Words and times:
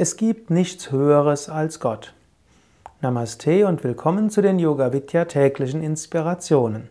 Es 0.00 0.16
gibt 0.16 0.48
nichts 0.48 0.92
Höheres 0.92 1.48
als 1.48 1.80
Gott. 1.80 2.14
Namaste 3.00 3.66
und 3.66 3.82
willkommen 3.82 4.30
zu 4.30 4.40
den 4.40 4.60
Yoga 4.60 4.92
Vidya 4.92 5.24
täglichen 5.24 5.82
Inspirationen. 5.82 6.88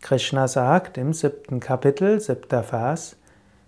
Krishna 0.00 0.48
sagt 0.48 0.98
im 0.98 1.12
siebten 1.12 1.60
Kapitel, 1.60 2.18
siebter 2.18 2.64
Vers, 2.64 3.14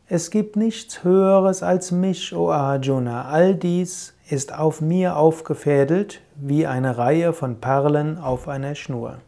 es 0.08 0.32
gibt 0.32 0.56
nichts 0.56 1.04
Höheres 1.04 1.62
als 1.62 1.92
mich, 1.92 2.34
O 2.34 2.50
Arjuna. 2.50 3.26
All 3.26 3.54
dies 3.54 4.12
ist 4.28 4.53
auf 4.53 4.80
mir 4.80 5.14
aufgefädelt 5.14 6.20
wie 6.34 6.66
eine 6.66 6.98
Reihe 6.98 7.32
von 7.32 7.60
Perlen 7.60 8.18
auf 8.18 8.48
einer 8.48 8.74
Schnur. 8.74 9.18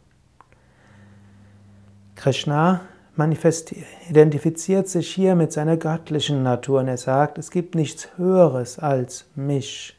Krishna 2.17 2.81
identifiziert 3.17 4.87
sich 4.87 5.09
hier 5.09 5.35
mit 5.35 5.53
seiner 5.53 5.77
göttlichen 5.77 6.41
Natur 6.41 6.79
und 6.79 6.87
er 6.87 6.97
sagt, 6.97 7.37
es 7.37 7.51
gibt 7.51 7.75
nichts 7.75 8.09
Höheres 8.17 8.79
als 8.79 9.25
mich. 9.35 9.95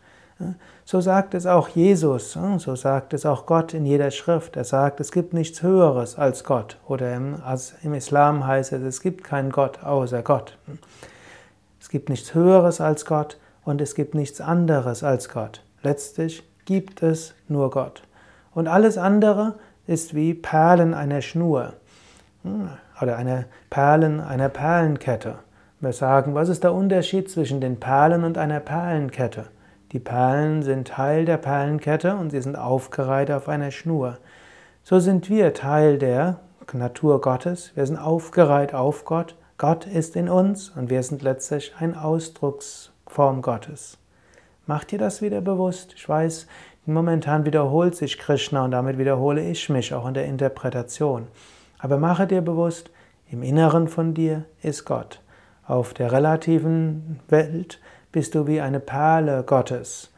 So 0.85 1.01
sagt 1.01 1.35
es 1.35 1.47
auch 1.47 1.69
Jesus, 1.69 2.33
so 2.33 2.75
sagt 2.75 3.15
es 3.15 3.25
auch 3.25 3.47
Gott 3.47 3.73
in 3.73 3.87
jeder 3.87 4.11
Schrift. 4.11 4.57
Er 4.57 4.65
sagt, 4.65 5.01
es 5.01 5.13
gibt 5.13 5.33
nichts 5.33 5.63
Höheres 5.63 6.19
als 6.19 6.45
Gott. 6.45 6.77
Oder 6.87 7.15
im, 7.15 7.95
Islam 7.95 8.47
heißt 8.47 8.73
es, 8.73 8.83
es 8.83 9.01
gibt 9.01 9.23
keinen 9.23 9.51
Gott 9.51 9.83
außer 9.83 10.23
Gott. 10.23 10.59
Es 11.81 11.89
gibt 11.89 12.09
nichts 12.09 12.35
Höheres 12.35 12.81
als 12.81 13.07
Gott 13.07 13.39
und 13.65 13.81
es 13.81 13.95
gibt 13.95 14.15
nichts 14.15 14.41
anderes 14.41 15.05
als 15.05 15.29
Gott. 15.29 15.63
Letztlich 15.83 16.43
gibt 16.65 17.03
es 17.03 17.35
nur 17.47 17.71
Gott. 17.71 18.03
Und 18.53 18.67
alles 18.69 18.99
andere 18.99 19.55
ist 19.87 20.15
wie 20.15 20.35
Perlen 20.35 20.95
einer 20.95 21.23
Schnur 21.23 21.75
oder 23.01 23.17
eine 23.17 23.47
Perlen, 23.71 24.21
einer 24.21 24.49
Perlenkette. 24.49 25.37
Wir 25.81 25.93
sagen, 25.93 26.35
was 26.35 26.49
ist 26.49 26.65
der 26.65 26.73
Unterschied 26.73 27.31
zwischen 27.31 27.61
den 27.61 27.81
Perlen 27.81 28.25
und 28.25 28.39
einer 28.39 28.61
Perlenkette? 28.61 29.47
Die 29.93 29.99
Perlen 29.99 30.63
sind 30.63 30.89
Teil 30.89 31.25
der 31.25 31.37
Perlenkette 31.37 32.17
und 32.17 32.31
sie 32.31 32.41
sind 32.41 32.57
aufgereiht 32.57 33.31
auf 33.31 33.49
einer 33.49 33.71
Schnur. 33.71 34.19
So 34.83 34.99
sind 34.99 35.31
wir 35.31 35.55
Teil 35.55 35.99
der 35.99 36.41
Natur 36.73 37.21
Gottes. 37.21 37.73
Wir 37.75 37.87
sind 37.87 37.99
aufgereiht 37.99 38.75
auf 38.75 39.05
Gott. 39.05 39.37
Gott 39.57 39.87
ist 39.87 40.17
in 40.17 40.29
uns 40.29 40.71
und 40.71 40.91
wir 40.91 41.03
sind 41.03 41.23
letztlich 41.23 41.75
ein 41.79 41.97
Ausdrucksform 41.97 43.41
Gottes. 43.41 43.99
Mach 44.67 44.85
dir 44.85 44.99
das 44.99 45.23
wieder 45.23 45.41
bewusst. 45.41 45.93
Ich 45.95 46.09
weiß, 46.09 46.47
momentan 46.87 47.45
wiederholt 47.45 47.95
sich 47.95 48.19
Krishna 48.19 48.65
und 48.65 48.73
damit 48.73 48.99
wiederhole 48.99 49.43
ich 49.49 49.69
mich 49.69 49.95
auch 49.95 50.09
in 50.09 50.15
der 50.15 50.25
Interpretation. 50.25 51.29
Aber 51.85 51.99
mache 51.99 52.27
dir 52.27 52.41
bewusst, 52.41 52.91
im 53.31 53.43
Inneren 53.43 53.89
von 53.89 54.15
dir 54.15 54.47
ist 54.63 54.87
Gott. 54.87 55.21
Auf 55.67 55.93
der 55.93 56.13
relativen 56.13 57.21
Welt 57.29 57.79
bist 58.11 58.35
du 58.35 58.47
wie 58.47 58.63
eine 58.63 58.81
Perle 58.81 59.45
Gottes. 59.47 60.11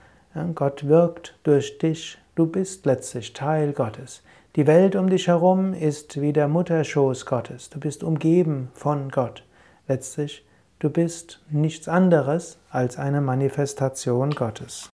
Gott 0.55 0.87
wirkt 0.87 1.37
durch 1.43 1.79
dich, 1.79 2.19
du 2.37 2.47
bist 2.47 2.87
letztlich 2.87 3.33
Teil 3.33 3.73
Gottes. 3.73 4.23
Die 4.55 4.69
Welt 4.69 4.95
um 4.95 5.11
dich 5.11 5.27
herum 5.27 5.75
ist 5.75 6.21
wie 6.21 6.33
der 6.33 6.47
Mutterschoß 6.47 7.27
Gottes. 7.27 7.69
Du 7.69 7.81
bist 7.81 8.05
umgeben 8.05 8.71
von 8.73 9.09
Gott. 9.09 9.43
Letztlich, 9.89 10.47
du 10.79 10.89
bist 10.89 11.43
nichts 11.51 11.89
anderes 11.89 12.59
als 12.71 12.97
eine 12.97 13.21
Manifestation 13.21 14.31
Gottes. 14.31 14.85